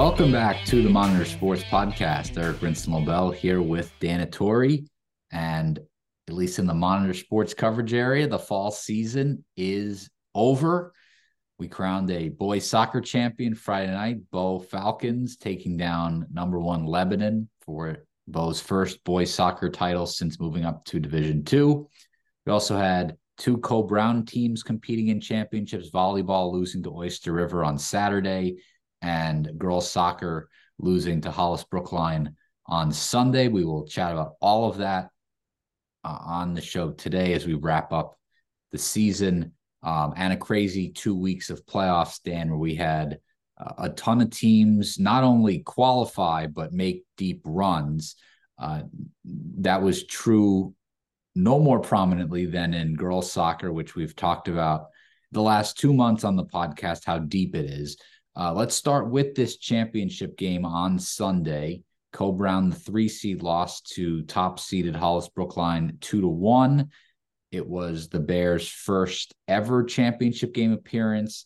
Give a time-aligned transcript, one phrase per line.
[0.00, 2.42] Welcome back to the Monitor Sports Podcast.
[2.42, 4.86] Eric Brinson here with Dan Tori.
[5.30, 5.78] And
[6.26, 10.94] at least in the Monitor Sports coverage area, the fall season is over.
[11.58, 17.50] We crowned a boys soccer champion Friday night, Bow Falcons, taking down number one Lebanon
[17.60, 21.90] for Bow's first boys soccer title since moving up to Division Two.
[22.46, 27.76] We also had two Coe-Brown teams competing in championships, volleyball losing to Oyster River on
[27.76, 28.56] Saturday,
[29.02, 32.36] and girls soccer losing to Hollis Brookline
[32.66, 33.48] on Sunday.
[33.48, 35.10] We will chat about all of that
[36.04, 38.18] uh, on the show today as we wrap up
[38.72, 43.18] the season um, and a crazy two weeks of playoffs, Dan, where we had
[43.58, 48.16] uh, a ton of teams not only qualify but make deep runs.
[48.58, 48.82] Uh,
[49.58, 50.74] that was true
[51.34, 54.88] no more prominently than in girls soccer, which we've talked about
[55.32, 57.96] the last two months on the podcast, how deep it is.
[58.40, 61.82] Uh, let's start with this championship game on Sunday.
[62.14, 66.88] Coe-Brown, the three seed, lost to top seeded Hollis Brookline two to one.
[67.52, 71.44] It was the Bears' first ever championship game appearance,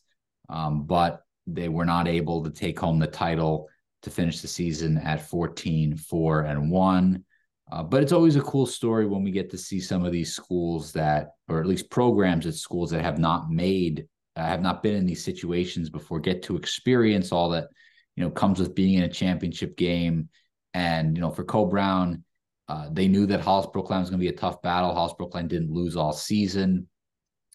[0.48, 3.68] um, but they were not able to take home the title
[4.02, 7.24] to finish the season at 14 4 and 1.
[7.72, 10.32] Uh, but it's always a cool story when we get to see some of these
[10.32, 14.06] schools that, or at least programs at schools that have not made,
[14.36, 17.68] uh, have not been in these situations before, get to experience all that,
[18.16, 20.28] you know, comes with being in a championship game.
[20.72, 22.24] And, you know, for Coe-Brown,
[22.68, 24.94] uh, they knew that Hollis Brookline was going to be a tough battle.
[24.94, 26.88] Hollis Brookline didn't lose all season.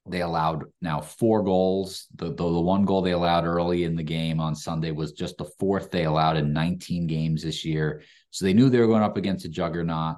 [0.08, 2.08] They allowed now four goals.
[2.16, 5.38] The, the, the one goal they allowed early in the game on Sunday was just
[5.38, 8.02] the fourth they allowed in 19 games this year.
[8.32, 10.18] So they knew they were going up against a juggernaut.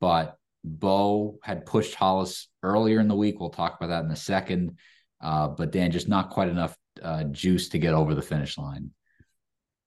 [0.00, 3.38] But Bow had pushed Hollis earlier in the week.
[3.38, 4.78] We'll talk about that in a second.
[5.20, 8.90] Uh, but Dan, just not quite enough uh, juice to get over the finish line.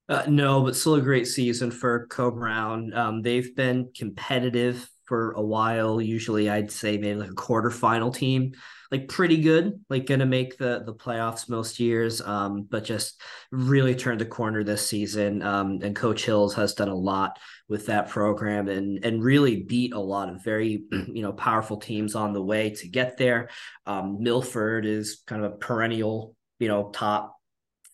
[0.10, 2.94] Uh, no, but still a great season for Coe-Brown.
[2.94, 6.02] Um, they've been competitive for a while.
[6.02, 8.54] Usually, I'd say maybe like a quarterfinal team,
[8.94, 12.22] like pretty good, like to make the the playoffs most years.
[12.22, 13.20] Um, but just
[13.52, 15.42] really turned the corner this season.
[15.42, 19.94] Um, and Coach Hills has done a lot with that program and and really beat
[19.94, 23.50] a lot of very you know powerful teams on the way to get there.
[23.88, 27.36] Um, Milford is kind of a perennial you know top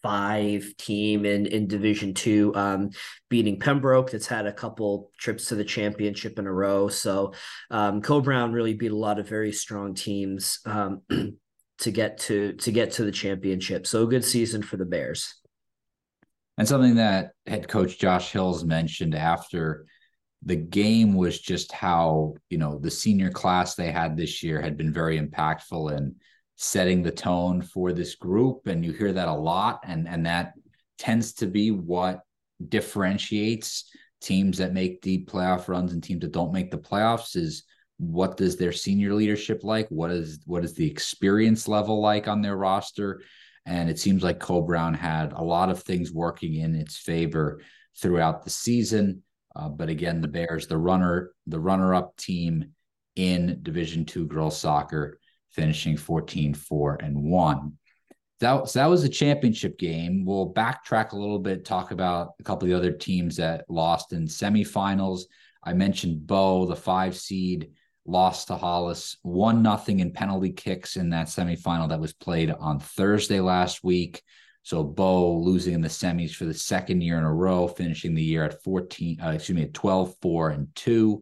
[0.01, 2.89] five team in in Division Two, um,
[3.29, 4.11] beating Pembroke.
[4.11, 6.87] That's had a couple trips to the championship in a row.
[6.87, 7.33] So
[7.71, 11.01] um, Coe-Brown really beat a lot of very strong teams um,
[11.79, 13.87] to get to to get to the championship.
[13.87, 15.35] So a good season for the Bears.
[16.57, 19.85] And something that head coach Josh Hills mentioned after
[20.43, 24.77] the game was just how you know the senior class they had this year had
[24.77, 26.16] been very impactful and
[26.62, 30.52] setting the tone for this group and you hear that a lot and and that
[30.97, 32.20] tends to be what
[32.68, 33.90] differentiates
[34.20, 37.64] teams that make deep playoff runs and teams that don't make the playoffs is
[37.96, 39.88] what does their senior leadership like?
[39.88, 43.22] What is what is the experience level like on their roster?
[43.66, 47.62] And it seems like Coe-Brown had a lot of things working in its favor
[47.97, 49.24] throughout the season.
[49.56, 52.74] Uh, but again the bears the runner the runner up team
[53.16, 55.20] in division two girls soccer
[55.51, 57.73] finishing 14 4 and 1.
[58.39, 60.23] That, so that was a championship game.
[60.25, 64.13] We'll backtrack a little bit, talk about a couple of the other teams that lost
[64.13, 65.23] in semifinals.
[65.61, 67.71] I mentioned Bow, the five seed,
[68.05, 72.79] lost to Hollis, one nothing in penalty kicks in that semifinal that was played on
[72.79, 74.23] Thursday last week.
[74.63, 78.23] So Bow losing in the semis for the second year in a row, finishing the
[78.23, 81.21] year at 14, uh, excuse me, at 12, 4 and 2.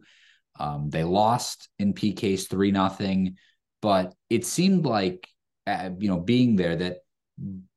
[0.60, 3.36] Um, they lost in PKs 3 nothing
[3.80, 5.28] but it seemed like
[5.66, 6.98] uh, you know being there that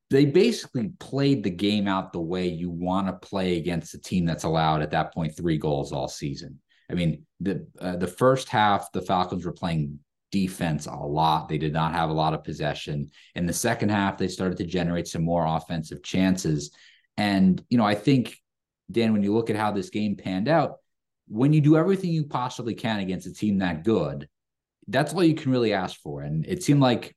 [0.09, 4.25] they basically played the game out the way you want to play against a team
[4.25, 6.59] that's allowed at that point three goals all season.
[6.89, 10.00] I mean, the uh, the first half the Falcons were playing
[10.31, 11.48] defense a lot.
[11.48, 13.12] They did not have a lot of possession.
[13.36, 16.71] In the second half, they started to generate some more offensive chances.
[17.18, 18.36] And you know, I think
[18.92, 20.77] Dan, when you look at how this game panned out,
[21.27, 24.27] when you do everything you possibly can against a team that good,
[24.92, 26.22] that's all you can really ask for.
[26.22, 27.16] And it seemed like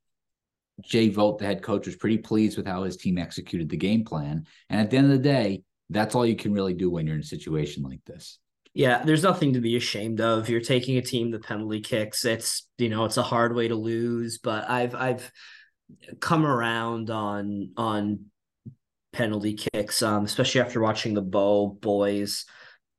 [0.82, 4.05] Jay Vogt, the head coach, was pretty pleased with how his team executed the game
[4.05, 4.47] plan.
[4.71, 7.17] And at the end of the day, that's all you can really do when you're
[7.17, 8.38] in a situation like this.
[8.73, 10.49] Yeah, there's nothing to be ashamed of.
[10.49, 12.25] You're taking a team the penalty kicks.
[12.25, 15.31] It's you know it's a hard way to lose, but I've I've
[16.19, 18.26] come around on on
[19.12, 22.47] penalty kicks, um, especially after watching the Bow boys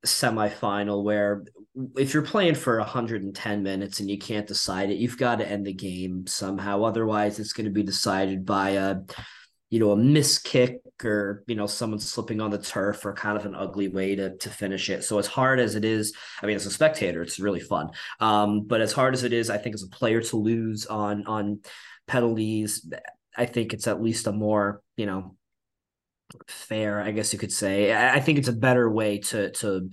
[0.06, 1.44] semifinal where
[1.98, 5.66] if you're playing for 110 minutes and you can't decide it, you've got to end
[5.66, 6.84] the game somehow.
[6.84, 8.98] Otherwise, it's going to be decided by a
[9.70, 13.38] you know, a miss kick or, you know, someone slipping on the turf or kind
[13.38, 15.04] of an ugly way to, to finish it.
[15.04, 17.90] So as hard as it is, I mean, as a spectator, it's really fun.
[18.20, 21.26] Um, but as hard as it is, I think as a player to lose on,
[21.26, 21.60] on
[22.08, 22.90] penalties,
[23.36, 25.35] I think it's at least a more, you know,
[26.48, 27.94] fair, I guess you could say.
[27.94, 29.90] I, think it's a better way to, to,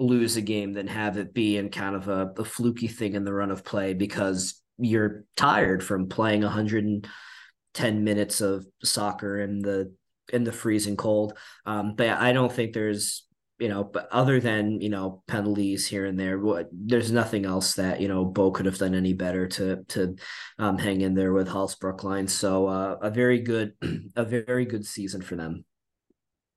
[0.00, 3.24] lose a game than have it be in kind of a, a fluky thing in
[3.24, 9.92] the run of play because you're tired from playing 110 minutes of soccer in the
[10.32, 11.36] in the freezing cold.
[11.66, 13.26] Um, but I don't think there's
[13.58, 17.74] you know, but other than you know penalties here and there, what there's nothing else
[17.74, 20.16] that you know Bow could have done any better to to
[20.58, 22.28] um, hang in there with Hollis Brookline.
[22.28, 23.74] So uh, a very good,
[24.16, 25.64] a very good season for them.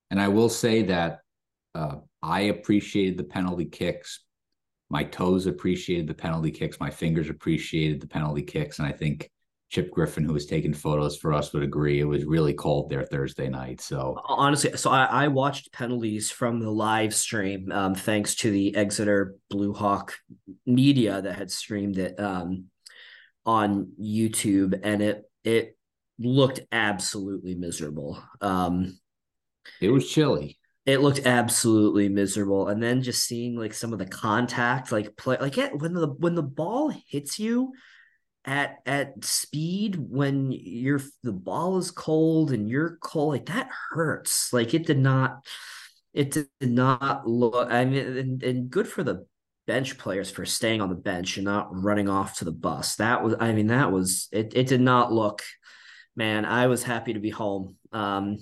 [0.10, 1.20] And I will say that
[1.74, 4.20] uh, I appreciated the penalty kicks
[4.92, 6.78] my toes appreciated the penalty kicks.
[6.78, 8.78] My fingers appreciated the penalty kicks.
[8.78, 9.32] And I think
[9.72, 12.02] Chip Griffin, who was taking photos for us, would agree.
[12.02, 13.80] It was really cold there Thursday night.
[13.80, 18.76] So honestly, so I, I watched penalties from the live stream, um, thanks to the
[18.76, 20.14] Exeter Blue Hawk
[20.66, 22.66] media that had streamed it um,
[23.46, 25.78] on YouTube, and it it
[26.20, 28.22] looked absolutely miserable.
[28.42, 29.00] Um,
[29.80, 34.06] it was chilly it looked absolutely miserable and then just seeing like some of the
[34.06, 37.72] contact like play like yeah, when the when the ball hits you
[38.46, 44.52] at at speed when you're the ball is cold and you're cold like that hurts
[44.52, 45.46] like it did not
[46.14, 49.26] it did not look i mean and, and good for the
[49.68, 53.24] bench players for staying on the bench and not running off to the bus that
[53.24, 55.44] was i mean that was it it did not look
[56.16, 58.38] man i was happy to be home um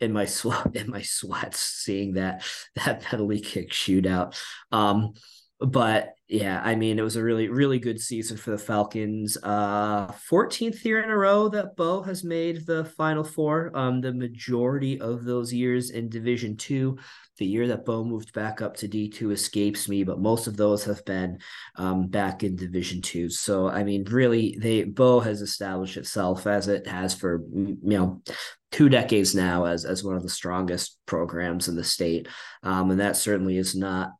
[0.00, 2.44] in my sweat in my sweats seeing that
[2.74, 4.40] that penalty kick shootout.
[4.72, 5.12] Um,
[5.60, 9.36] but yeah, I mean, it was a really, really good season for the Falcons.
[9.42, 13.72] Uh, 14th year in a row that Bow has made the Final Four.
[13.74, 16.98] Um, the majority of those years in Division Two.
[17.38, 20.84] The year that Bow moved back up to D2 escapes me, but most of those
[20.84, 21.38] have been
[21.76, 23.28] um, back in Division Two.
[23.28, 28.22] So, I mean, really, they Bow has established itself as it has for you know
[28.70, 32.28] two decades now as as one of the strongest programs in the state,
[32.62, 34.12] um, and that certainly is not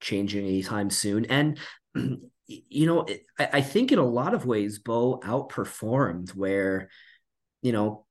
[0.00, 1.26] changing anytime soon.
[1.26, 1.58] And
[2.46, 3.06] you know,
[3.38, 6.88] I, think in a lot of ways, Bow outperformed where
[7.62, 8.06] you know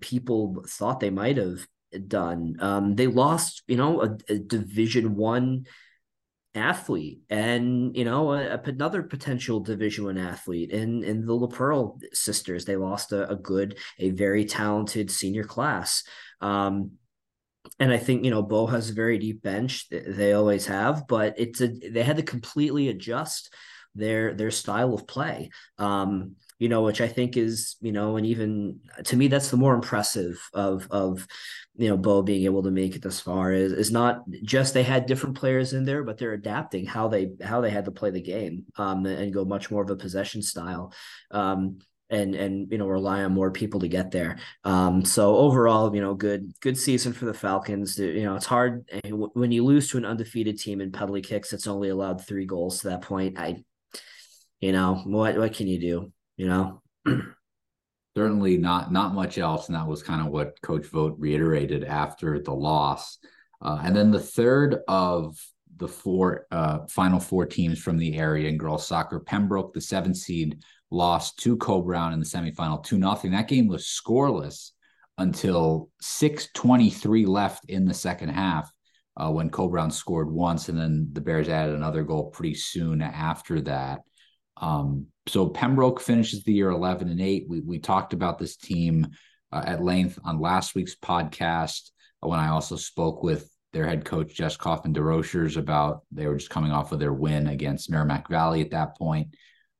[0.00, 1.66] people thought they might have
[2.08, 2.56] done.
[2.60, 5.66] Um, they lost, you know, a, a Division One
[6.54, 12.64] athlete, and you know, a, another potential Division One athlete in in the LaPearl sisters.
[12.64, 16.04] They lost a, a good, a very talented senior class.
[16.40, 16.92] Um,
[17.78, 19.88] and I think you know Bow has a very deep bench.
[19.90, 23.52] They always have, but it's a they had to completely adjust
[23.94, 25.50] their their style of play.
[25.78, 29.56] Um, you know, which I think is, you know, and even to me, that's the
[29.56, 31.26] more impressive of of
[31.76, 34.84] you know Bow being able to make it this far is is not just they
[34.84, 38.10] had different players in there, but they're adapting how they how they had to play
[38.10, 40.92] the game um, and go much more of a possession style.
[41.30, 41.78] Um,
[42.14, 44.38] and and you know rely on more people to get there.
[44.64, 47.98] Um, so overall, you know, good good season for the Falcons.
[47.98, 51.52] You know, it's hard eh, when you lose to an undefeated team in penalty kicks.
[51.52, 53.38] It's only allowed three goals to that point.
[53.38, 53.64] I,
[54.60, 56.12] you know, what what can you do?
[56.36, 56.82] you know.
[58.16, 62.40] Certainly not not much else, and that was kind of what Coach Vogt reiterated after
[62.40, 63.18] the loss.
[63.60, 65.36] Uh, and then the third of
[65.78, 70.14] the four uh, final four teams from the area in girls soccer, Pembroke, the seven
[70.14, 70.62] seed,
[70.94, 73.32] lost to Coe-Brown in the semifinal, two nothing.
[73.32, 74.70] That game was scoreless
[75.18, 78.70] until 6:23 left in the second half.
[79.16, 83.60] Uh, when Coe-Brown scored once, and then the Bears added another goal pretty soon after
[83.60, 84.00] that.
[84.56, 87.46] Um, so Pembroke finishes the year 11 and 8.
[87.48, 89.06] We, we talked about this team
[89.52, 91.90] uh, at length on last week's podcast
[92.24, 96.36] uh, when I also spoke with their head coach, Jess Kaufman DeRochers, about they were
[96.36, 99.28] just coming off of their win against Merrimack Valley at that point.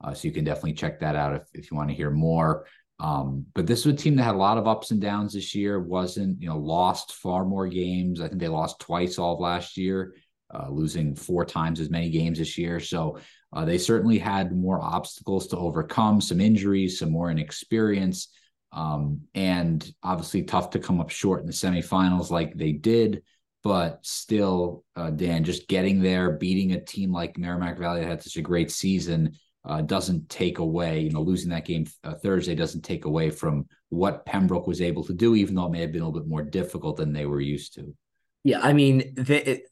[0.05, 2.67] Uh, so you can definitely check that out if, if you want to hear more.
[3.01, 5.55] Um, but this was a team that had a lot of ups and downs this
[5.55, 5.81] year.
[5.81, 8.21] Wasn't you know lost far more games.
[8.21, 10.15] I think they lost twice all of last year,
[10.55, 12.79] uh, losing four times as many games this year.
[12.81, 13.19] So
[13.53, 18.29] uh, they certainly had more obstacles to overcome, some injuries, some more inexperience,
[18.73, 23.23] um, and obviously tough to come up short in the semifinals like they did.
[23.65, 28.23] But still, uh, Dan, just getting there, beating a team like Merrimack Valley that had
[28.23, 32.55] such a great season uh, doesn't take away, you know, losing that game uh, Thursday
[32.55, 35.93] doesn't take away from what Pembroke was able to do, even though it may have
[35.93, 37.95] been a little bit more difficult than they were used to.
[38.43, 39.63] Yeah, I mean, they,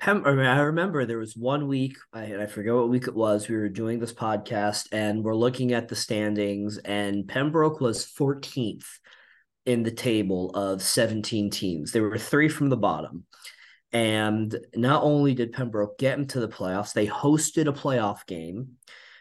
[0.00, 3.14] Pem, I, mean, I remember there was one week, I, I forget what week it
[3.14, 3.48] was.
[3.48, 8.86] We were doing this podcast and we're looking at the standings, and Pembroke was 14th
[9.64, 11.92] in the table of 17 teams.
[11.92, 13.26] There were three from the bottom.
[13.92, 18.78] And not only did Pembroke get into the playoffs, they hosted a playoff game.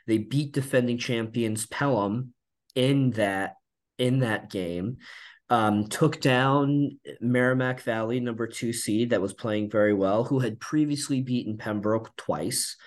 [0.08, 2.34] They beat defending champions Pelham
[2.76, 3.56] in that
[3.98, 4.98] in that game.
[5.50, 10.62] Um, took down Merrimack Valley, number two seed, that was playing very well, who had
[10.62, 12.78] previously beaten Pembroke twice.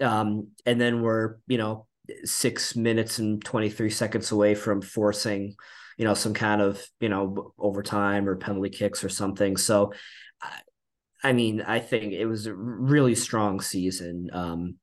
[0.00, 1.88] Um, and then were, you know,
[2.24, 5.56] six minutes and 23 seconds away from forcing,
[5.98, 9.56] you know, some kind of, you know, overtime or penalty kicks or something.
[9.56, 9.92] So,
[11.22, 14.30] I mean, I think it was a really strong season.
[14.32, 14.76] Um,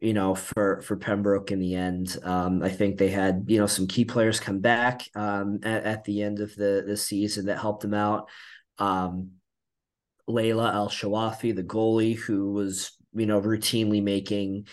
[0.00, 2.16] you know, for for Pembroke in the end.
[2.22, 6.04] Um, I think they had you know some key players come back um, at, at
[6.04, 8.28] the end of the the season that helped them out.
[8.78, 9.32] Um,
[10.28, 14.66] Layla Al Shawafi, the goalie, who was you know routinely making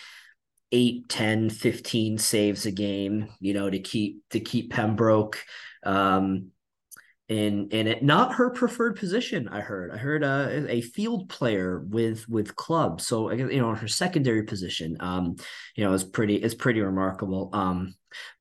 [0.72, 5.42] 8 10 15 saves a game you know to keep to keep pembroke
[5.84, 6.52] um
[7.28, 9.92] in in it not her preferred position i heard.
[9.92, 14.98] I heard uh, a field player with with club so you know her secondary position
[15.00, 15.36] um
[15.76, 17.50] you know is pretty is pretty remarkable.
[17.52, 17.96] Um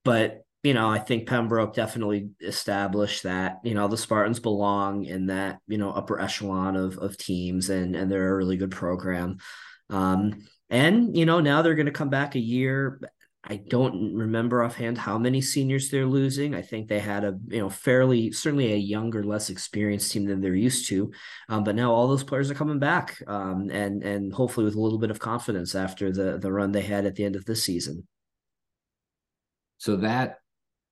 [0.04, 5.26] but you know i think pembroke definitely established that you know the spartans belong in
[5.26, 9.38] that you know upper echelon of of teams and and they're a really good program.
[9.88, 13.00] Um and you know now they're going to come back a year
[13.46, 16.54] I don't remember offhand how many seniors they're losing.
[16.54, 20.40] I think they had a you know fairly certainly a younger, less experienced team than
[20.40, 21.12] they're used to.
[21.48, 24.80] Um, but now all those players are coming back, um, and and hopefully with a
[24.80, 27.62] little bit of confidence after the the run they had at the end of this
[27.62, 28.06] season.
[29.76, 30.38] So that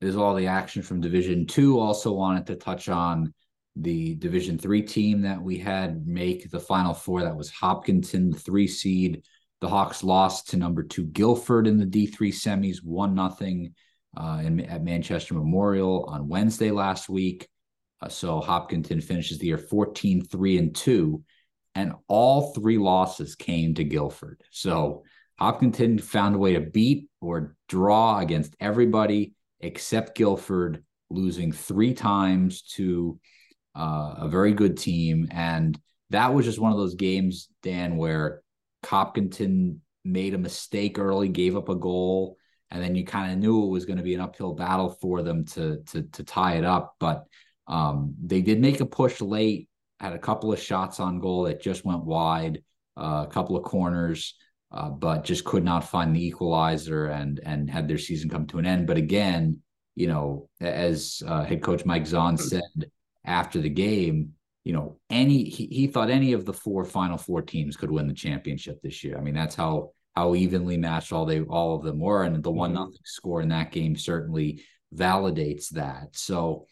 [0.02, 1.78] is all the action from Division Two.
[1.78, 3.32] Also wanted to touch on
[3.76, 7.22] the Division Three team that we had make the Final Four.
[7.22, 9.22] That was Hopkinton, three seed
[9.62, 13.74] the Hawks lost to number two Guilford in the D3 semis, one nothing
[14.16, 17.48] uh, at Manchester Memorial on Wednesday last week.
[18.00, 21.22] Uh, so Hopkinton finishes the year 14 3 and 2,
[21.76, 24.42] and all three losses came to Guilford.
[24.50, 25.04] So
[25.38, 32.62] Hopkinton found a way to beat or draw against everybody except Guilford, losing three times
[32.62, 33.20] to
[33.76, 35.28] uh, a very good team.
[35.30, 35.78] And
[36.10, 38.41] that was just one of those games, Dan, where
[38.84, 42.36] Hopkinton made a mistake early, gave up a goal,
[42.70, 45.22] and then you kind of knew it was going to be an uphill battle for
[45.22, 46.96] them to to to tie it up.
[46.98, 47.24] But
[47.66, 49.68] um, they did make a push late,
[50.00, 52.62] had a couple of shots on goal that just went wide,
[52.96, 54.34] uh, a couple of corners,
[54.70, 58.58] uh, but just could not find the equalizer and and had their season come to
[58.58, 58.86] an end.
[58.86, 59.60] But again,
[59.94, 62.62] you know, as uh, head coach Mike Zahn said
[63.24, 64.32] after the game,
[64.64, 68.06] you know, any he, he thought any of the four final four teams could win
[68.06, 69.18] the championship this year.
[69.18, 72.22] I mean, that's how how evenly matched all they all of them were.
[72.24, 72.80] And the one mm-hmm.
[72.80, 74.62] nothing score in that game certainly
[74.94, 76.08] validates that.
[76.12, 76.66] So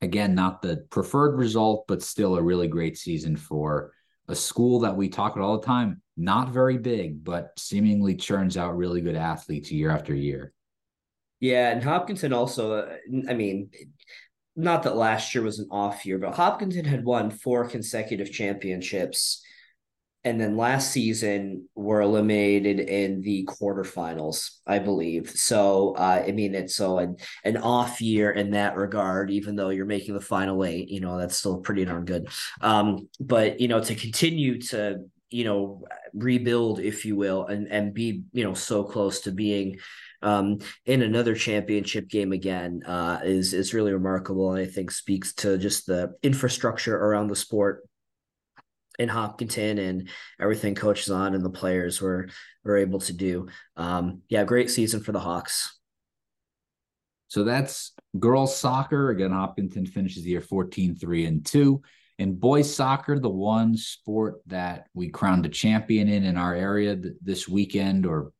[0.00, 3.92] again, not the preferred result, but still a really great season for
[4.28, 8.56] a school that we talk about all the time, not very big, but seemingly churns
[8.56, 10.52] out really good athletes year after year.
[11.40, 12.96] Yeah, and Hopkinton also, uh,
[13.28, 13.68] I mean,
[14.56, 19.42] not that last year was an off year, but Hopkinton had won four consecutive championships.
[20.26, 25.28] And then last season were eliminated in the quarterfinals, I believe.
[25.28, 29.68] So uh, I mean it's so an, an off year in that regard, even though
[29.68, 32.28] you're making the final eight, you know, that's still pretty darn good.
[32.62, 35.82] Um, but you know, to continue to you know
[36.12, 39.76] rebuild if you will and and be you know so close to being
[40.24, 45.34] um, in another championship game again uh, is is really remarkable, and I think speaks
[45.34, 47.86] to just the infrastructure around the sport
[48.98, 50.08] in Hopkinton and
[50.40, 52.28] everything coaches on and the players were
[52.64, 53.48] were able to do.
[53.76, 55.78] Um, yeah, great season for the Hawks.
[57.28, 59.10] So that's girls soccer.
[59.10, 61.82] Again, Hopkinton finishes the year 14 3 and 2.
[62.18, 66.96] In boys soccer, the one sport that we crowned a champion in in our area
[66.96, 68.30] th- this weekend or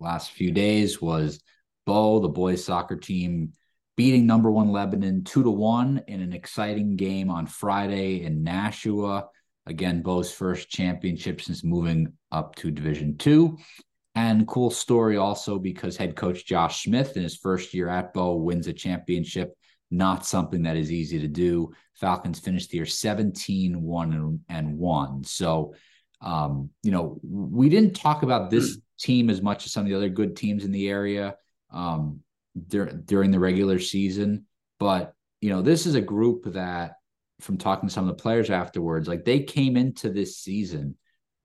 [0.00, 1.40] last few days was
[1.86, 3.52] Bow, the boys soccer team,
[3.96, 9.28] beating number one Lebanon two to one in an exciting game on Friday in Nashua.
[9.66, 13.58] Again, Bow's first championship since moving up to Division Two.
[14.14, 18.36] And cool story also because head coach Josh Smith in his first year at Bo
[18.36, 19.54] wins a championship.
[19.90, 21.72] Not something that is easy to do.
[21.94, 25.24] Falcons finished the year 17 1 and 1.
[25.24, 25.74] So,
[26.20, 29.96] um, you know, we didn't talk about this team as much as some of the
[29.96, 31.36] other good teams in the area
[31.70, 32.20] um,
[32.68, 34.46] dur- during the regular season.
[34.78, 36.94] But you know, this is a group that,
[37.40, 40.96] from talking to some of the players afterwards, like they came into this season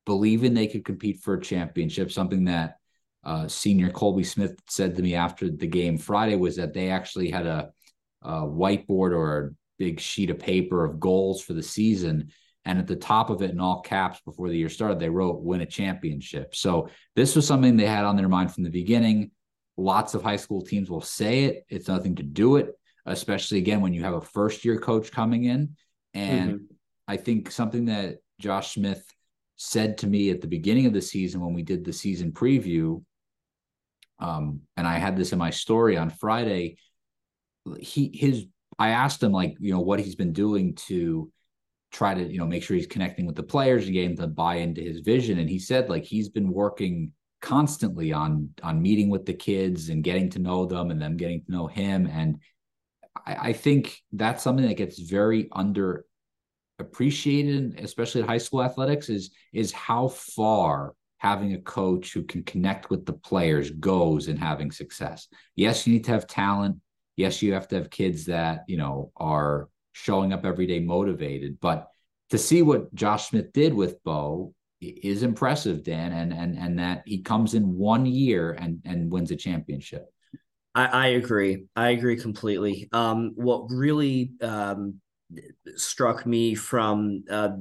[0.06, 2.12] believing they could compete for a championship.
[2.12, 2.78] Something that
[3.24, 7.30] uh, senior Colby Smith said to me after the game Friday was that they actually
[7.30, 7.72] had a
[8.24, 12.32] a whiteboard or a big sheet of paper of goals for the season.
[12.66, 15.42] And at the top of it, in all caps, before the year started, they wrote
[15.42, 19.32] "win a championship." So this was something they had on their mind from the beginning.
[19.78, 21.66] Lots of high school teams will say it.
[21.70, 25.46] It's nothing to do it, especially again when you have a first year coach coming
[25.46, 25.76] in.
[26.14, 26.66] And mm-hmm.
[27.08, 29.04] I think something that Josh Smith
[29.56, 33.04] said to me at the beginning of the season when we did the season preview,
[34.20, 36.78] um, and I had this in my story on Friday.
[37.80, 38.46] He his
[38.78, 41.32] I asked him like you know what he's been doing to
[41.92, 44.34] try to you know make sure he's connecting with the players and getting them to
[44.34, 49.10] buy into his vision, and he said like he's been working constantly on on meeting
[49.10, 52.38] with the kids and getting to know them and them getting to know him and
[53.26, 56.06] I, I think that's something that gets very under
[56.78, 62.42] appreciated especially at high school athletics is is how far having a coach who can
[62.42, 65.28] connect with the players goes in having success.
[65.56, 66.78] Yes, you need to have talent.
[67.16, 71.60] Yes, you have to have kids that, you know, are showing up every day motivated.
[71.60, 71.88] But
[72.30, 77.04] to see what Josh Smith did with Bow is impressive, Dan, and and and that
[77.06, 80.12] he comes in one year and and wins a championship.
[80.74, 81.66] I, I agree.
[81.76, 82.90] I agree completely.
[82.94, 85.02] Um, what really um,
[85.76, 87.52] struck me from uh,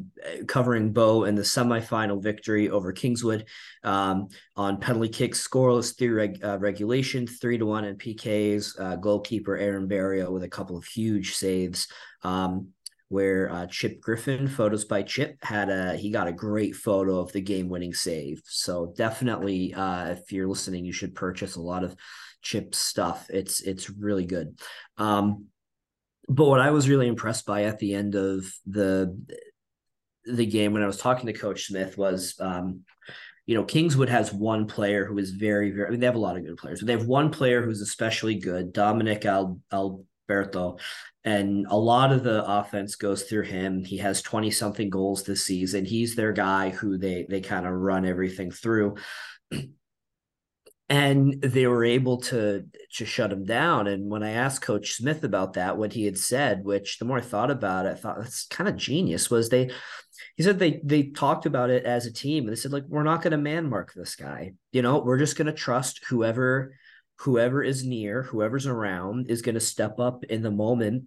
[0.47, 3.47] covering Bow in the semifinal victory over Kingswood
[3.85, 8.79] um, on penalty kicks, scoreless through reg- uh, regulation, three to one in PKs.
[8.79, 11.89] Uh, goalkeeper Aaron Barrio with a couple of huge saves.
[12.23, 12.69] Um,
[13.09, 17.33] where uh, Chip Griffin, photos by Chip, had a he got a great photo of
[17.33, 18.41] the game-winning save.
[18.47, 21.97] So definitely, uh, if you're listening, you should purchase a lot of
[22.41, 23.27] Chip stuff.
[23.29, 24.61] It's it's really good.
[24.97, 25.47] Um,
[26.31, 29.19] but what I was really impressed by at the end of the
[30.25, 32.83] the game when I was talking to Coach Smith was, um,
[33.47, 35.89] you know, Kingswood has one player who is very, very.
[35.89, 37.81] I mean, they have a lot of good players, but they have one player who's
[37.81, 40.79] especially good, Dominic Al, Alberto,
[41.25, 43.85] and a lot of the offense goes through him.
[43.85, 45.85] He has twenty something goals this season.
[45.85, 48.99] He's their guy who they they kind of run everything through
[50.91, 53.87] and they were able to to shut him down.
[53.87, 57.19] And when I asked Coach Smith about that, what he had said, which the more
[57.19, 59.71] I thought about it, I thought that's kind of genius, was they
[60.37, 63.03] he said they they talked about it as a team and they said like we're
[63.03, 66.75] not going to man mark this guy you know we're just going to trust whoever
[67.19, 71.05] whoever is near whoever's around is going to step up in the moment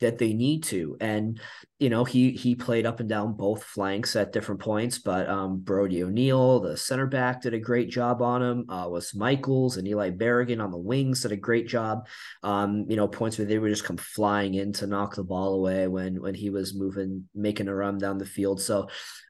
[0.00, 0.96] that they need to.
[1.00, 1.40] And
[1.78, 5.58] you know, he he played up and down both flanks at different points, but um
[5.58, 8.70] Brody O'Neill, the center back, did a great job on him.
[8.70, 12.06] Uh was Michaels and Eli Berrigan on the wings did a great job.
[12.42, 15.54] Um, you know, points where they would just come flying in to knock the ball
[15.54, 18.60] away when when he was moving, making a run down the field.
[18.60, 18.88] So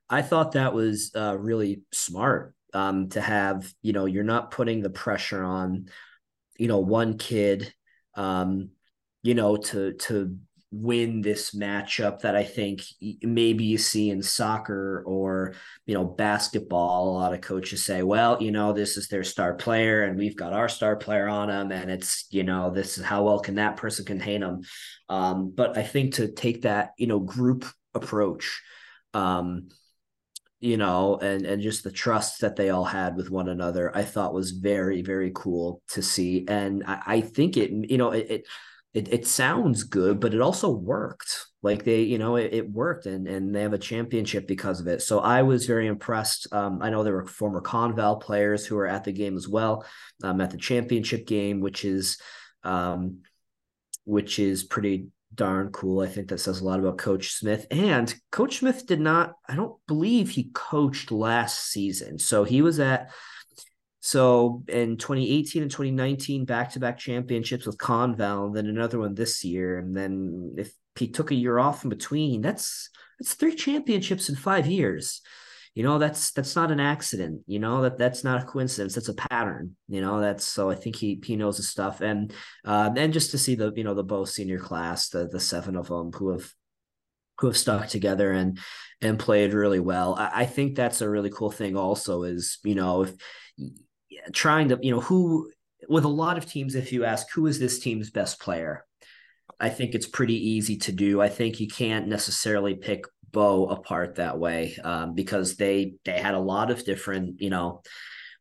[0.08, 4.82] I thought that was uh really smart um to have, you know, you're not putting
[4.82, 5.88] the pressure on,
[6.58, 7.72] you know, one kid
[8.14, 8.70] um
[9.22, 10.38] you know to to
[10.82, 12.82] win this matchup that I think
[13.22, 15.54] maybe you see in soccer or
[15.86, 17.10] you know basketball.
[17.10, 20.36] A lot of coaches say, "Well, you know, this is their star player, and we've
[20.36, 23.56] got our star player on them, and it's you know this is how well can
[23.56, 24.62] that person contain them."
[25.08, 28.62] Um, but I think to take that you know group approach.
[29.14, 29.68] Um,
[30.60, 34.04] you know, and and just the trust that they all had with one another, I
[34.04, 38.30] thought was very very cool to see, and I, I think it, you know, it,
[38.30, 38.46] it
[38.96, 41.48] it, it sounds good, but it also worked.
[41.62, 44.86] Like they, you know, it, it, worked and, and they have a championship because of
[44.86, 45.02] it.
[45.02, 46.50] So I was very impressed.
[46.50, 49.84] Um, I know there were former Conval players who were at the game as well,
[50.22, 52.18] um, at the championship game, which is,
[52.64, 53.18] um,
[54.04, 56.00] which is pretty darn cool.
[56.00, 57.66] I think that says a lot about Coach Smith.
[57.70, 62.18] And Coach Smith did not, I don't believe he coached last season.
[62.18, 63.10] So he was at
[64.06, 69.16] so in 2018 and 2019, back to back championships with Conval, and then another one
[69.16, 69.78] this year.
[69.78, 72.88] And then if he took a year off in between, that's
[73.18, 75.22] that's three championships in five years.
[75.74, 77.42] You know, that's that's not an accident.
[77.48, 78.94] You know that that's not a coincidence.
[78.94, 79.74] That's a pattern.
[79.88, 82.00] You know, that's so I think he he knows his stuff.
[82.00, 82.32] And
[82.64, 85.74] uh, and just to see the you know the Bow senior class, the the seven
[85.74, 86.48] of them who have
[87.40, 88.60] who have stuck together and
[89.02, 90.14] and played really well.
[90.14, 91.76] I, I think that's a really cool thing.
[91.76, 93.12] Also, is you know if
[94.32, 95.50] trying to, you know, who
[95.88, 98.84] with a lot of teams, if you ask who is this team's best player,
[99.60, 101.20] I think it's pretty easy to do.
[101.20, 106.34] I think you can't necessarily pick Bow apart that way um, because they they had
[106.34, 107.82] a lot of different, you know,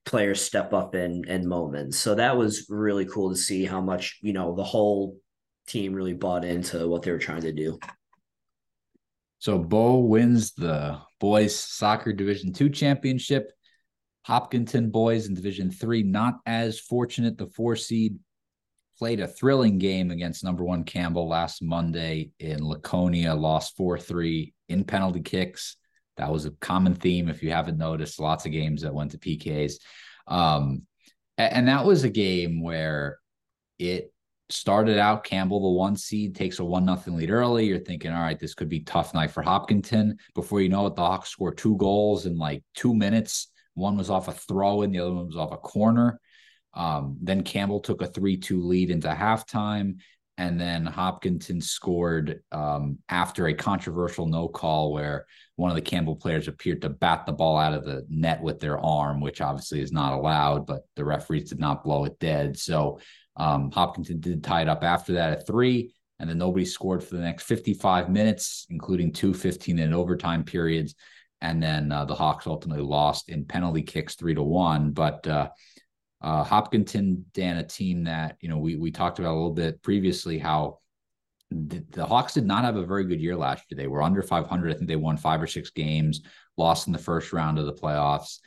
[0.05, 1.97] players step up in in moments.
[1.97, 5.17] So that was really cool to see how much you know the whole
[5.67, 7.79] team really bought into what they were trying to do.
[9.39, 13.51] So Bow wins the boys soccer division two championship.
[14.25, 17.37] Hopkinton boys in Division Three, not as fortunate.
[17.37, 18.17] The four seed
[18.97, 24.53] played a thrilling game against number one Campbell last Monday in Laconia, lost 4 3
[24.69, 25.77] in penalty kicks.
[26.17, 27.27] That was a common theme.
[27.27, 29.73] If you haven't noticed, lots of games that went to PKs.
[30.27, 30.83] Um,
[31.37, 33.19] and that was a game where
[33.77, 34.13] it
[34.49, 37.65] started out Campbell, the one seed, takes a one nothing lead early.
[37.65, 40.17] You're thinking, all right, this could be tough night for Hopkinton.
[40.33, 43.51] Before you know it, the Hawks score two goals in like two minutes.
[43.75, 46.19] One was off a throw in, the other one was off a corner.
[46.73, 49.97] Um, then Campbell took a 3 2 lead into halftime.
[50.37, 56.17] And then Hopkinton scored um, after a controversial no call where one of the Campbell
[56.17, 59.79] players appeared to bat the ball out of the net with their arm, which obviously
[59.79, 62.59] is not allowed, but the referees did not blow it dead.
[62.59, 62.99] So
[63.37, 67.15] um, Hopkinton did tie it up after that at three, and then nobody scored for
[67.15, 70.95] the next 55 minutes, including two 15 minute overtime periods.
[71.41, 74.91] And then uh, the Hawks ultimately lost in penalty kicks three to one.
[74.91, 75.49] But uh,
[76.21, 79.81] uh, Hopkinton, Dan, a team that you know we we talked about a little bit
[79.83, 80.79] previously how
[81.51, 83.77] the, the, Hawks did not have a very good year last year.
[83.77, 84.71] They were under 500.
[84.71, 86.21] I think they won five or six games,
[86.57, 88.39] lost in the first round of the playoffs.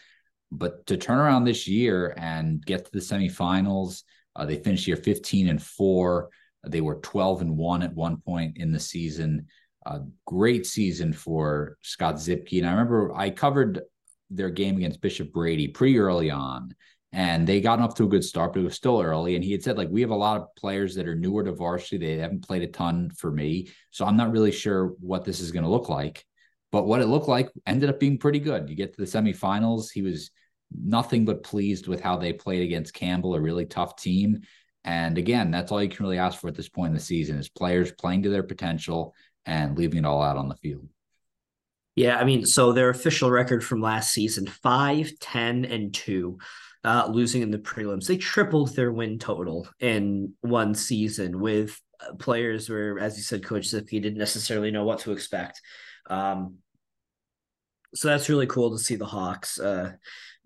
[0.51, 4.03] But to turn around this year and get to the semifinals,
[4.35, 6.31] uh, they finished year 15 and four.
[6.66, 9.46] They were 12 and one at one point in the season.
[9.88, 12.59] Uh, great season for Scott Zipke.
[12.59, 13.81] And I remember I covered
[14.29, 16.74] their game against Bishop Brady pretty early on
[17.12, 19.35] and they got off to a good start, but it was still early.
[19.35, 21.53] And he had said, like, we have a lot of players that are newer to
[21.53, 22.16] varsity.
[22.16, 23.70] They haven't played a ton for me.
[23.90, 26.24] So I'm not really sure what this is going to look like.
[26.70, 28.68] But what it looked like ended up being pretty good.
[28.68, 29.87] You get to the semifinals.
[29.90, 30.31] He was
[30.70, 34.42] nothing but pleased with how they played against Campbell, a really tough team.
[34.85, 37.38] And again, that's all you can really ask for at this point in the season
[37.38, 39.14] is players playing to their potential
[39.48, 40.88] and leaving it all out on the field.
[41.96, 46.38] Yeah, I mean, so their official record from last season, 5, 10, and 2
[46.84, 48.06] uh, losing in the prelims.
[48.06, 53.44] They tripled their win total in one season with uh, players where, as you said,
[53.44, 55.61] Coach Zipke didn't necessarily know what to expect.
[56.08, 56.58] Um,
[57.94, 59.92] so that's really cool to see the Hawks uh,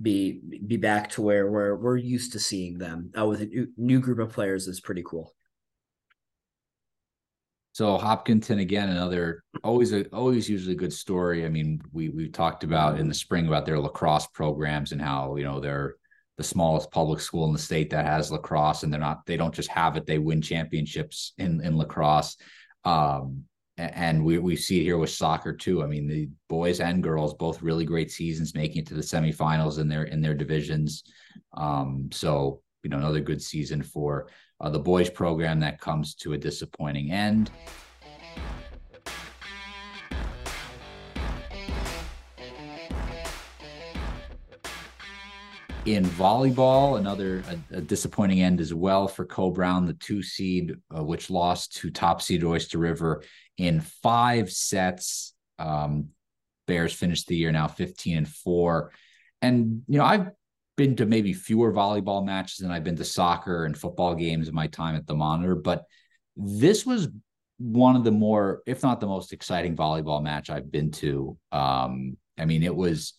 [0.00, 3.68] be be back to where we're we're used to seeing them uh, with a new,
[3.76, 5.34] new group of players is pretty cool.
[7.72, 11.46] So Hopkinton again, another always a always usually good story.
[11.46, 15.36] I mean, we we talked about in the spring about their lacrosse programs and how
[15.36, 15.96] you know they're
[16.36, 19.54] the smallest public school in the state that has lacrosse, and they're not they don't
[19.54, 22.36] just have it; they win championships in in lacrosse.
[22.84, 23.44] Um,
[23.78, 25.82] and we we see it here with soccer too.
[25.82, 29.78] I mean, the boys and girls both really great seasons, making it to the semifinals
[29.78, 31.04] in their in their divisions.
[31.54, 34.28] Um, so you know, another good season for
[34.62, 37.50] uh, the boys program that comes to a disappointing end.
[45.84, 51.02] in volleyball, another a, a, disappointing end as well for Coe-Brown, the two seed, uh,
[51.02, 53.24] which lost to top seed Oyster River
[53.58, 55.34] in five sets.
[55.58, 56.10] Um,
[56.68, 58.92] Bears finished the year now 15 and four.
[59.40, 60.28] And, you know, I've
[60.82, 64.54] been to maybe fewer volleyball matches than I've been to soccer and football games in
[64.54, 65.84] my time at the monitor, but
[66.36, 67.08] this was
[67.58, 71.38] one of the more, if not the most exciting volleyball match I've been to.
[71.52, 73.14] Um, I mean, it was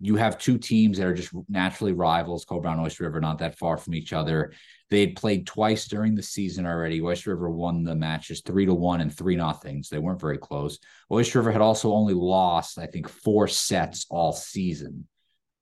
[0.00, 2.46] you have two teams that are just naturally rivals.
[2.46, 4.54] Coe-Brown Oyster River not that far from each other.
[4.88, 7.02] They had played twice during the season already.
[7.02, 9.82] Oyster River won the matches three to one and three nothing.
[9.82, 10.78] So they weren't very close.
[11.12, 15.06] Oyster River had also only lost, I think, four sets all season.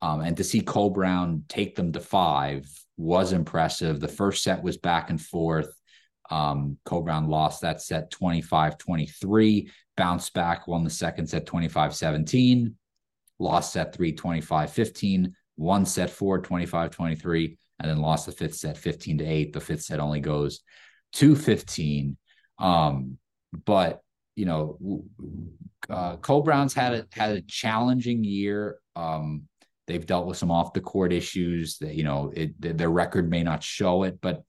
[0.03, 2.67] Um, and to see Coe-Brown take them to five
[2.99, 4.01] was impressive.
[4.01, 5.75] The first set was back and forth.
[6.31, 12.77] Um, Coe-Brown lost that set 25 23, bounced back, won the second set 25 17
[13.43, 18.55] lost set three, 25 15, won set four, 25 23, and then lost the fifth
[18.55, 19.53] set 15 to 8.
[19.53, 20.61] The fifth set only goes
[21.15, 22.17] to 15.
[22.59, 23.19] Um,
[23.67, 24.01] but
[24.35, 25.05] you know,
[25.91, 28.79] uh, Coe-Brown's had a had a challenging year.
[28.97, 29.43] Um,
[29.87, 33.43] they've dealt with some off the court issues that you know it, their record may
[33.43, 34.43] not show it, but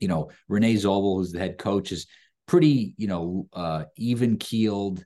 [0.00, 2.06] you know Renee Zobel, who's the head coach, is
[2.46, 5.04] pretty you know uh, even keeled.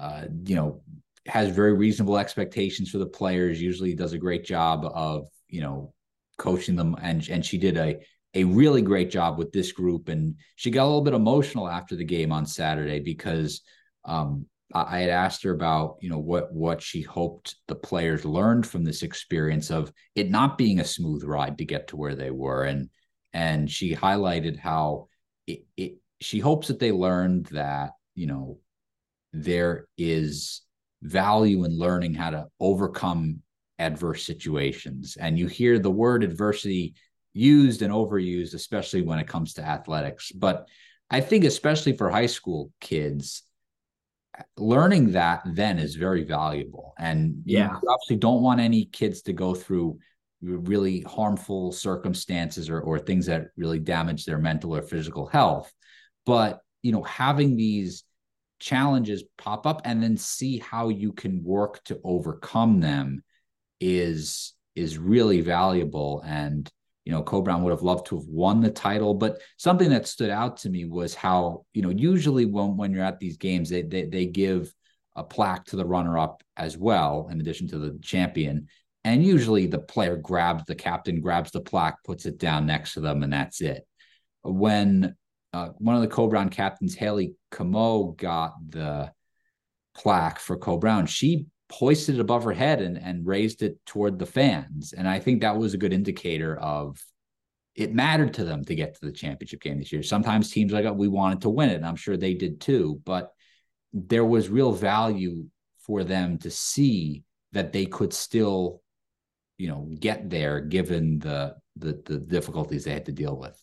[0.00, 0.80] Uh, you know,
[1.26, 3.60] has very reasonable expectations for the players.
[3.60, 5.92] Usually does a great job of you know
[6.38, 7.98] coaching them, and and she did a
[8.34, 10.08] a really great job with this group.
[10.08, 13.62] And she got a little bit emotional after the game on Saturday because
[14.04, 18.66] um, I, had asked her about you know what what she hoped the players learned
[18.66, 22.30] from this experience of it not being a smooth ride to get to where they
[22.30, 22.90] were, and
[23.32, 25.08] and she highlighted how
[25.46, 28.58] it, it she hopes that they learned that you know
[29.32, 30.62] there is
[31.02, 33.40] value in learning how to overcome
[33.78, 35.16] adverse situations.
[35.18, 36.94] And you hear the word adversity
[37.32, 40.32] used and overused, especially when it comes to athletics.
[40.32, 40.68] But
[41.10, 43.42] I think, especially for high school kids,
[44.56, 46.94] learning that then is very valuable.
[46.98, 49.98] And yeah, you obviously don't want any kids to go through
[50.40, 55.72] really harmful circumstances or, or things that really damage their mental or physical health.
[56.24, 58.04] But, you know, having these
[58.60, 63.22] challenges pop up and then see how you can work to overcome them
[63.80, 66.70] is is really valuable and
[67.08, 70.28] you know, Coe-Brown would have loved to have won the title, but something that stood
[70.28, 73.80] out to me was how, you know, usually when, when you're at these games, they,
[73.80, 74.70] they, they give
[75.16, 78.68] a plaque to the runner up as well, in addition to the champion.
[79.04, 83.00] And usually the player grabs the captain, grabs the plaque, puts it down next to
[83.00, 83.88] them, and that's it.
[84.42, 85.16] When
[85.54, 89.12] uh, one of the Coe-Brown captains, Haley Camo, got the
[89.96, 94.26] plaque for Coe-Brown, she hoisted it above her head and, and raised it toward the
[94.26, 94.92] fans.
[94.96, 96.98] And I think that was a good indicator of
[97.74, 100.02] it mattered to them to get to the championship game this year.
[100.02, 103.32] Sometimes teams like we wanted to win it, and I'm sure they did too, but
[103.92, 105.46] there was real value
[105.78, 108.82] for them to see that they could still,
[109.58, 113.56] you know, get there given the the, the difficulties they had to deal with.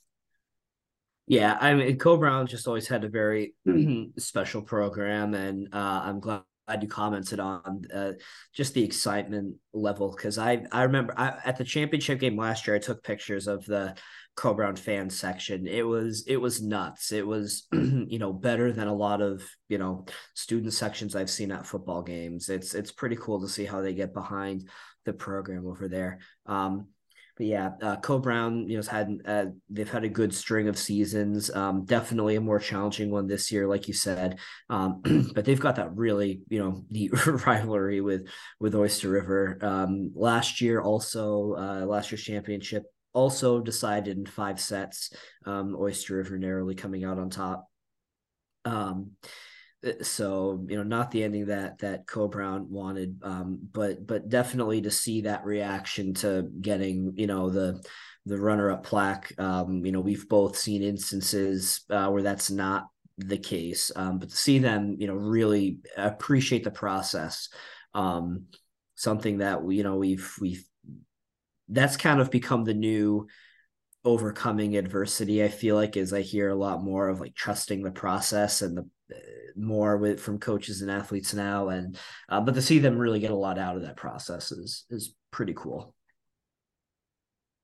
[1.27, 3.55] Yeah, I mean, Coe-Brown just always had a very
[4.17, 8.13] special program, and uh, I'm glad glad you commented on uh,
[8.53, 12.75] just the excitement level because I I remember I, at the championship game last year
[12.75, 13.95] I took pictures of the
[14.35, 15.65] Coe-Brown fan section.
[15.65, 17.11] It was it was nuts.
[17.11, 21.51] It was you know better than a lot of you know student sections I've seen
[21.51, 22.49] at football games.
[22.49, 24.69] It's it's pretty cool to see how they get behind
[25.05, 26.19] the program over there.
[26.45, 26.87] Um,
[27.37, 30.77] but yeah, uh, Coe-Brown, you know, has had uh, they've had a good string of
[30.77, 31.53] seasons.
[31.53, 34.39] Um, definitely a more challenging one this year, like you said.
[34.69, 35.01] Um,
[35.35, 37.11] but they've got that really, you know, neat
[37.45, 38.27] rivalry with
[38.59, 39.57] with Oyster River.
[39.61, 45.11] Um, last year, also uh, last year's championship, also decided in five sets.
[45.45, 47.67] Um, Oyster River narrowly coming out on top.
[48.63, 49.11] Um,
[50.01, 54.91] so you know not the ending that that Coe-Brown wanted um, but but definitely to
[54.91, 57.83] see that reaction to getting you know the
[58.25, 62.87] the runner up plaque um, you know we've both seen instances uh, where that's not
[63.17, 67.49] the case um, but to see them you know really appreciate the process
[67.93, 68.45] um,
[68.95, 70.65] something that we you know we've we've
[71.69, 73.27] that's kind of become the new
[74.03, 77.91] overcoming adversity i feel like as i hear a lot more of like trusting the
[77.91, 78.87] process and the
[79.55, 81.97] more with from coaches and athletes now, and
[82.29, 85.15] uh, but to see them really get a lot out of that process is is
[85.31, 85.93] pretty cool.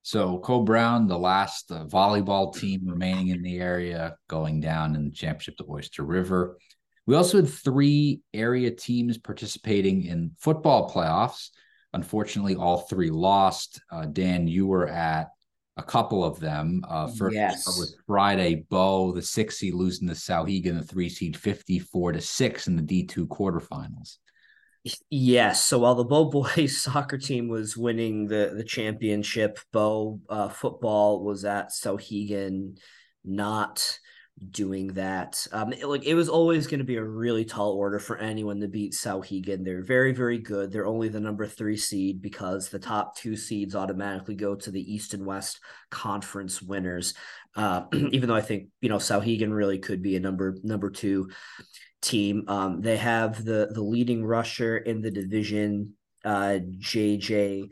[0.04, 5.12] So Coe-Brown the last uh, volleyball team remaining in the area, going down in the
[5.12, 6.58] championship to Oyster River.
[7.06, 11.50] We also had three area teams participating in football playoffs.
[11.94, 13.82] Unfortunately, all three lost.
[13.92, 15.30] Uh, Dan, you were at
[15.82, 16.84] a couple of them.
[16.88, 17.80] Uh, first yes.
[17.80, 22.68] with Friday, Bow, the six seed losing to Souhegan, the three seed 54 to six
[22.68, 24.18] in the D2 quarterfinals.
[25.10, 25.64] Yes.
[25.66, 31.24] So while the Bow boys soccer team was winning the, the championship, Bow uh, football
[31.24, 32.78] was at Souhegan,
[33.24, 34.00] not
[34.50, 35.46] doing that.
[35.52, 38.60] Um, it, like it was always going to be a really tall order for anyone
[38.62, 39.64] to beat Souhegan.
[39.64, 40.72] They're very, very good.
[40.72, 44.94] They're only the number three seed because the top two seeds automatically go to the
[44.94, 47.14] East and West conference winners.
[47.56, 51.30] Uh, even though I think you know Souhegan really could be a number number two
[52.02, 52.44] team.
[52.48, 55.94] Um, they have the the leading rusher in the division,
[56.26, 57.72] uh, JJ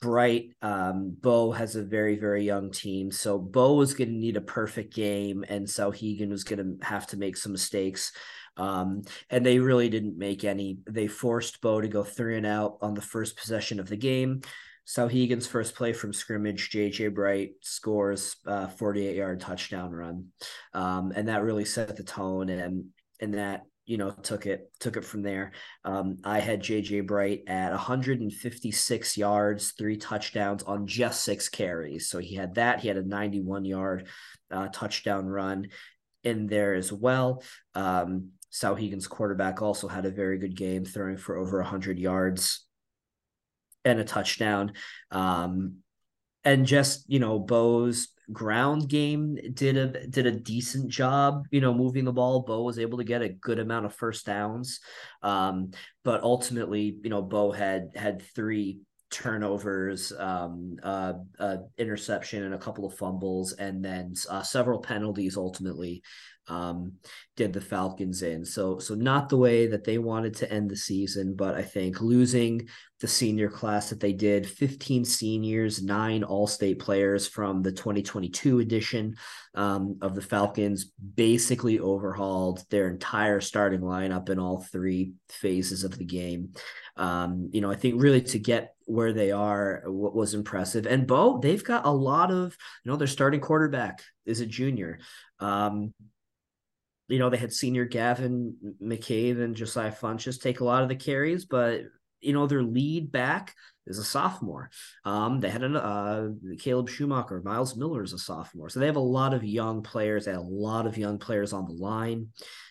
[0.00, 0.50] Bright.
[0.62, 3.10] Um, Bow has a very, very young team.
[3.10, 7.06] So Bow was going to need a perfect game, and Souhegan was going to have
[7.08, 8.12] to make some mistakes.
[8.56, 10.78] Um, and they really didn't make any.
[10.88, 14.40] They forced Bow to go three and out on the first possession of the game.
[14.86, 20.28] Souhegan's first play from scrimmage, JJ Bright scores a 48 yard touchdown run.
[20.72, 22.86] Um, and that really set the tone and
[23.20, 25.52] and that you know took it took it from there.
[25.84, 32.08] Um, I had JJ Bright at 156 yards, three touchdowns on just six carries.
[32.08, 32.80] So he had that.
[32.80, 34.08] He had a 91 yard
[34.50, 35.68] uh, touchdown run
[36.24, 37.42] in there as well.
[37.74, 42.66] Um, Souhegan's quarterback also had a very good game, throwing for over 100 yards
[43.84, 44.72] and a touchdown.
[45.10, 45.76] Um,
[46.44, 51.72] and just you know, Bow's ground game did a did a decent job, you know,
[51.72, 52.42] moving the ball.
[52.42, 54.80] Bow was able to get a good amount of first downs,
[55.22, 55.70] um,
[56.04, 62.58] but ultimately, you know, Bow had had three turnovers, um, uh, uh, interception, and a
[62.58, 66.02] couple of fumbles, and then uh, several penalties ultimately
[66.48, 66.92] um,
[67.36, 68.44] did the Falcons in.
[68.44, 72.00] So so not the way that they wanted to end the season, but I think
[72.00, 72.68] losing
[73.00, 78.60] the senior class that they did 15 seniors, nine all state players from the 2022
[78.60, 79.16] edition
[79.54, 85.98] um, of the Falcons basically overhauled their entire starting lineup in all three phases of
[85.98, 86.54] the game.
[86.96, 90.86] Um, you know, I think really to get where they are, what was impressive.
[90.86, 95.00] And Bow, they've got a lot of, you know, their starting quarterback is a junior.
[95.38, 95.92] Um,
[97.08, 100.96] you know, they had senior Gavin McCabe and Josiah Funchess take a lot of the
[100.96, 101.82] carries, but
[102.20, 103.54] you know, their lead back
[103.86, 104.70] is a sophomore.
[105.04, 108.68] Um, they had an uh, Caleb Schumacher, Miles Miller is a sophomore.
[108.68, 110.24] So they have a lot of young players.
[110.24, 112.28] They had a lot of young players on the line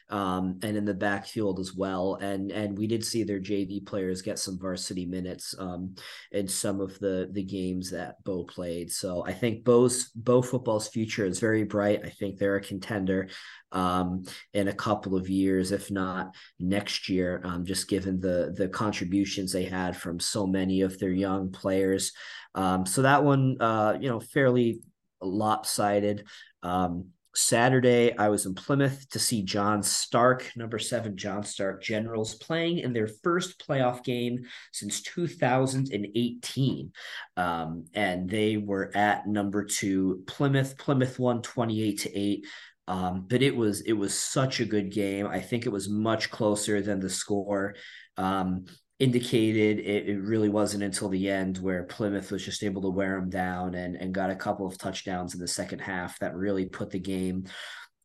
[0.10, 2.16] um, and in the backfield as well.
[2.22, 5.96] And and we did see their JV players get some varsity minutes um,
[6.32, 8.92] in some of the the games that Bow played.
[8.92, 12.02] So I think Bow's Bow football's future is very bright.
[12.04, 13.30] I think they're a contender
[13.72, 17.42] um, in a couple of years, if not next year.
[17.44, 22.12] Um, just given the the contributions they had from so many of their young players.
[22.54, 24.82] Um, so that one, uh, you know, fairly
[25.22, 26.26] lopsided.
[26.64, 32.36] Um, Saturday, I was in Plymouth to see John Stark, number seven John Stark Generals,
[32.36, 36.92] playing in their first playoff game since 2018.
[37.38, 40.78] Um, and they were at number two Plymouth.
[40.78, 42.46] Plymouth won 28 to 8.
[42.88, 45.26] Um, but it was it was such a good game.
[45.28, 47.76] I think it was much closer than the score.
[48.16, 48.66] Um,
[49.00, 53.20] indicated it, it, really wasn't until the end where Plymouth was just able to wear
[53.20, 56.66] them down and, and got a couple of touchdowns in the second half that really
[56.66, 57.46] put the game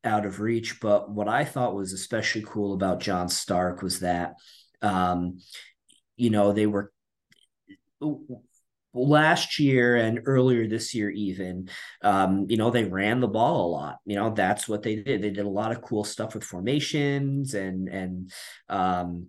[0.03, 0.81] out of reach.
[0.81, 4.35] But what I thought was especially cool about John Stark was that,
[4.83, 5.38] um,
[6.16, 6.92] you know, they were
[8.92, 11.68] last year and earlier this year even
[12.03, 15.22] um, you know they ran the ball a lot you know that's what they did
[15.22, 18.33] they did a lot of cool stuff with formations and and
[18.68, 19.29] um,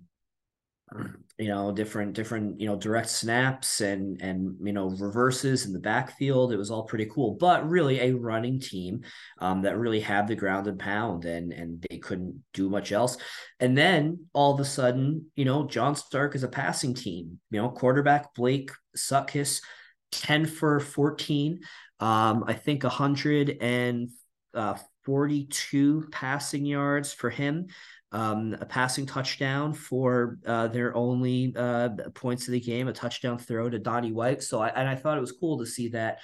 [1.41, 5.79] you know different different you know direct snaps and and you know reverses in the
[5.79, 6.53] backfield.
[6.53, 9.01] It was all pretty cool but really a running team
[9.39, 13.17] um, that really had the ground and pound and and they couldn't do much else.
[13.59, 17.61] And then all of a sudden you know john stark is a passing team you
[17.61, 19.61] know quarterback blake sutkis
[20.11, 21.59] 10 for 14
[21.99, 24.09] um, i think 100 and
[24.53, 24.75] uh,
[25.05, 27.67] 42 passing yards for him
[28.11, 33.37] um, a passing touchdown for uh, their only uh, points of the game, a touchdown
[33.37, 34.43] throw to Donnie White.
[34.43, 36.19] So I and I thought it was cool to see that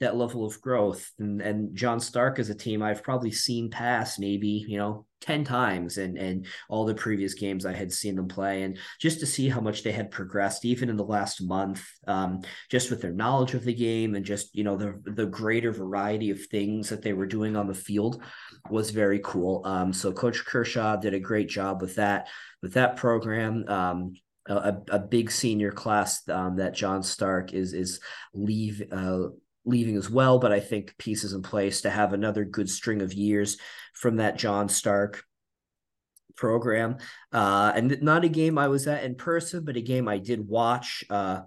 [0.00, 1.10] that level of growth.
[1.18, 5.44] And and John Stark as a team I've probably seen pass maybe you know 10
[5.44, 8.62] times and and all the previous games I had seen them play.
[8.62, 12.42] And just to see how much they had progressed even in the last month um,
[12.70, 16.30] just with their knowledge of the game and just you know the the greater variety
[16.30, 18.22] of things that they were doing on the field
[18.70, 19.62] was very cool.
[19.64, 22.28] Um, so coach Kershaw did a great job with that
[22.62, 23.64] with that program.
[23.68, 24.14] Um,
[24.48, 28.00] a, a big senior class um, that John Stark is is
[28.32, 29.28] leave uh,
[29.66, 33.12] leaving as well, but I think pieces in place to have another good string of
[33.12, 33.58] years
[33.92, 35.24] from that John Stark
[36.36, 36.98] program.
[37.32, 40.46] Uh, and not a game I was at in person, but a game I did
[40.46, 41.40] watch uh,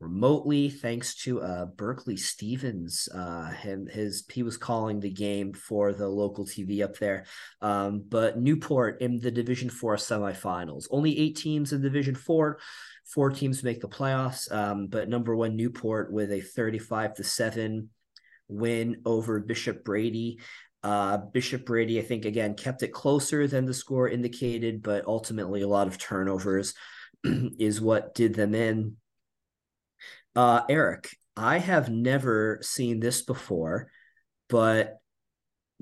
[0.00, 3.08] remotely thanks to uh, Berkeley Stevens.
[3.14, 7.26] Uh, him, his he was calling the game for the local TV up there.
[7.60, 10.86] Um, but Newport in the Division Four semifinals.
[10.90, 12.58] Only eight teams in Division Four
[13.10, 14.50] four teams make the playoffs.
[14.52, 17.90] Um, but number one, Newport with a 35 to 7
[18.48, 20.38] win over Bishop Brady.
[20.82, 25.62] Uh, Bishop Brady, I think, again, kept it closer than the score indicated, but ultimately
[25.62, 26.74] a lot of turnovers
[27.24, 28.96] is what did them in.
[30.36, 33.90] Uh, Eric, I have never seen this before,
[34.48, 34.98] but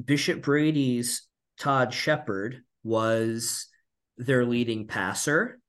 [0.03, 1.27] Bishop Brady's
[1.59, 3.67] Todd Shepard was
[4.17, 5.61] their leading passer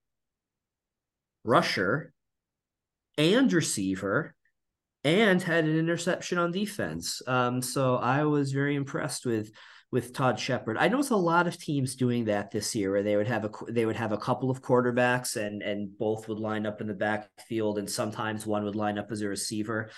[1.43, 2.13] rusher
[3.17, 4.35] and receiver
[5.03, 7.21] and had an interception on defense.
[7.25, 9.51] Um, so I was very impressed with
[9.91, 10.77] with Todd Shepard.
[10.77, 13.51] I noticed a lot of teams doing that this year, where they would have a
[13.69, 16.93] they would have a couple of quarterbacks, and and both would line up in the
[16.93, 19.89] backfield, and sometimes one would line up as a receiver.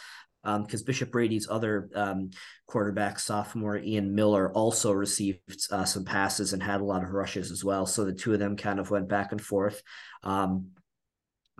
[0.43, 2.31] Because um, Bishop Brady's other um,
[2.65, 5.39] quarterback, sophomore Ian Miller, also received
[5.69, 7.85] uh, some passes and had a lot of rushes as well.
[7.85, 9.83] So the two of them kind of went back and forth.
[10.23, 10.71] Um,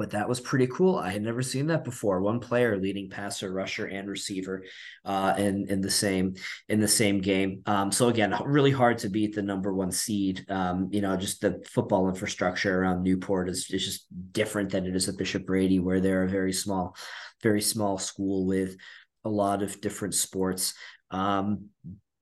[0.01, 0.95] but that was pretty cool.
[0.97, 2.21] I had never seen that before.
[2.21, 4.63] One player leading passer, rusher, and receiver,
[5.05, 6.33] uh, in in the same
[6.69, 7.61] in the same game.
[7.67, 10.43] Um, so again, really hard to beat the number one seed.
[10.49, 14.95] Um, you know, just the football infrastructure around Newport is, is just different than it
[14.95, 16.95] is at Bishop Brady, where they're a very small,
[17.43, 18.77] very small school with
[19.23, 20.73] a lot of different sports.
[21.11, 21.69] Um,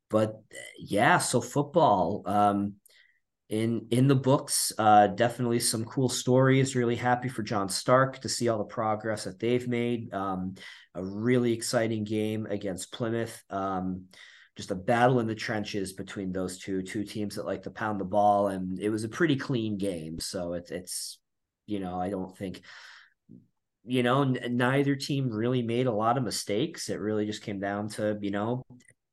[0.10, 0.42] but
[0.78, 2.24] yeah, so football.
[2.26, 2.74] Um,
[3.50, 4.72] in in the books.
[4.78, 6.76] Uh, definitely some cool stories.
[6.76, 10.14] Really happy for John Stark to see all the progress that they've made.
[10.14, 10.56] Um,
[10.94, 13.44] a really exciting game against Plymouth.
[13.50, 14.06] Um,
[14.56, 18.00] just a battle in the trenches between those two two teams that like to pound
[18.00, 20.20] the ball, and it was a pretty clean game.
[20.20, 21.20] So it's it's
[21.66, 22.62] you know I don't think
[23.84, 26.90] you know neither team really made a lot of mistakes.
[26.90, 28.64] It really just came down to you know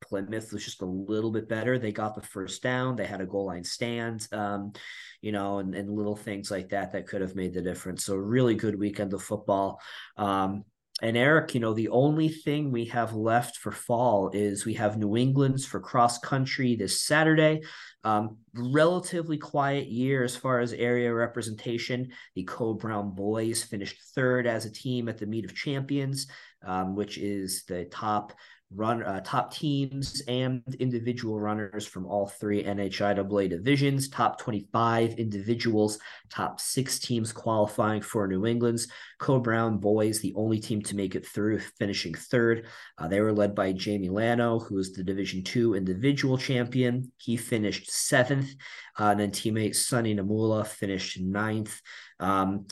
[0.08, 1.78] Plymouth was just a little bit better.
[1.78, 2.96] They got the first down.
[2.96, 4.72] They had a goal line stand, um,
[5.20, 8.04] you know, and, and little things like that that could have made the difference.
[8.04, 9.80] So really good weekend of football.
[10.16, 10.64] Um,
[11.02, 14.96] and Eric, you know, the only thing we have left for fall is we have
[14.96, 17.60] New England's for cross country this Saturday.
[18.02, 22.12] Um, relatively quiet year as far as area representation.
[22.34, 26.28] The Coe-Brown boys finished third as a team at the Meet of Champions,
[26.64, 28.32] um, which is the top
[28.74, 35.98] run uh, top teams and individual runners from all three NHIAA divisions, top 25 individuals,
[36.30, 38.88] top six teams qualifying for New England's.
[39.18, 42.66] Coe-Brown boys, the only team to make it through, finishing third.
[42.98, 47.12] Uh, they were led by Jamie Lano, who is the Division two individual champion.
[47.16, 48.50] He finished seventh.
[48.98, 51.80] Uh, and then teammate Sonny Namula finished ninth.
[52.18, 52.66] Um,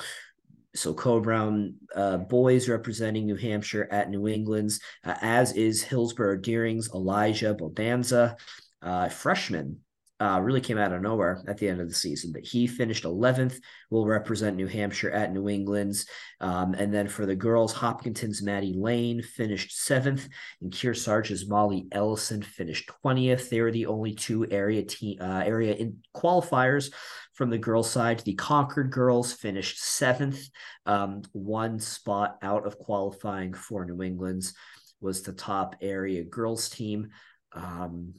[0.75, 6.91] so Coe-Brown uh, boys representing New Hampshire at New England's, uh, as is Hillsborough Deering's
[6.95, 8.37] Elijah Bodanza,
[8.83, 9.81] uh, freshman
[10.21, 12.33] uh, really came out of nowhere at the end of the season.
[12.33, 13.59] But he finished 11th,
[13.91, 16.07] will represent New Hampshire at New England's.
[16.41, 20.29] Um, and then for the girls, Hopkinton's Maddie Lane finished seventh,
[20.61, 23.49] and Kearsarge's Molly Ellison finished 20th.
[23.49, 26.93] They were the only two area team uh, area in qualifiers
[27.35, 28.21] from the girls' side.
[28.21, 30.49] The Concord girls finished seventh,
[30.87, 34.55] um, one spot out of qualifying for New England's
[35.01, 37.11] was the top area girls team.
[37.53, 38.15] Um,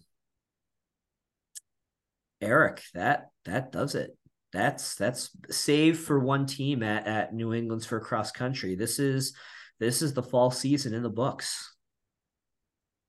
[2.41, 4.15] Eric, that that does it.
[4.53, 8.75] That's that's save for one team at, at New England's for cross country.
[8.75, 9.33] This is
[9.79, 11.74] this is the fall season in the books.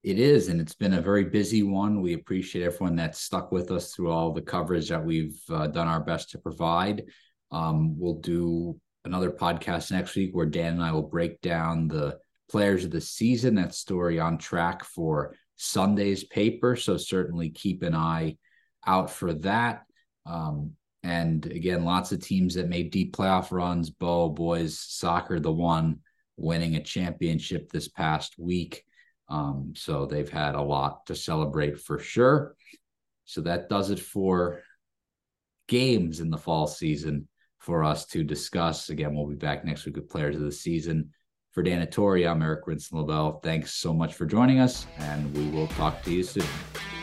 [0.07, 2.01] It is, and it's been a very busy one.
[2.01, 5.89] We appreciate everyone that stuck with us through all the coverage that we've uh, done
[5.89, 7.07] our best to provide.
[7.51, 12.19] Um, we'll do another podcast next week where Dan and I will break down the
[12.49, 13.57] players of the season.
[13.57, 16.77] That story on track for Sunday's paper.
[16.77, 18.37] So certainly keep an eye
[18.87, 19.87] out for that.
[20.25, 23.91] Um, and again, lots of teams that made deep playoff runs.
[23.91, 25.99] Bow boys soccer, the one
[26.37, 28.85] winning a championship this past week.
[29.29, 32.57] Um, so they've had a lot to celebrate for sure.
[33.25, 34.63] So that does it for
[35.69, 38.89] games in the fall season for us to discuss.
[38.89, 41.11] Again, we'll be back next week with players of the season.
[41.51, 46.03] For Dan I'm Eric Rinson Thanks so much for joining us, and we will talk
[46.03, 46.96] to you soon.